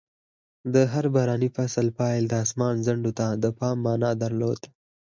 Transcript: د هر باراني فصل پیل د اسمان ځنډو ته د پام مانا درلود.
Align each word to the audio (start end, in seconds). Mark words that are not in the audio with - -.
د 0.73 0.75
هر 0.93 1.05
باراني 1.15 1.49
فصل 1.55 1.87
پیل 1.99 2.23
د 2.29 2.33
اسمان 2.45 2.75
ځنډو 2.87 3.11
ته 3.19 3.27
د 3.43 3.45
پام 3.59 3.77
مانا 3.85 4.11
درلود. 4.23 4.61